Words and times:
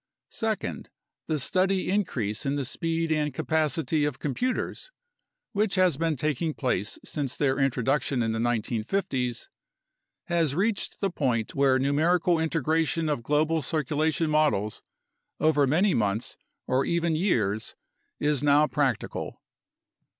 Second, 0.31 0.89
the 1.27 1.37
steady 1.37 1.87
increase 1.87 2.43
in 2.43 2.55
the 2.55 2.65
speed 2.65 3.11
and 3.11 3.35
capacity 3.35 4.03
of 4.03 4.17
computers, 4.17 4.89
which 5.51 5.75
has 5.75 5.95
been 5.95 6.15
taking 6.15 6.55
place 6.55 6.97
since 7.05 7.37
their 7.37 7.59
introduction 7.59 8.23
in 8.23 8.31
the 8.31 8.39
1950's, 8.39 9.47
has 10.23 10.55
66 10.55 10.55
UNDERSTANDING 10.55 10.55
CLIMATIC 10.57 10.57
CHANGE 10.57 10.57
reached 10.57 11.01
the 11.01 11.09
point 11.11 11.55
where 11.55 11.77
numerical 11.77 12.39
integration 12.39 13.09
of 13.09 13.21
global 13.21 13.61
circulation 13.61 14.31
models 14.31 14.81
over 15.39 15.67
many 15.67 15.93
months 15.93 16.35
or 16.65 16.83
even 16.83 17.15
years 17.15 17.75
is 18.19 18.41
now 18.43 18.65
practical. 18.65 19.39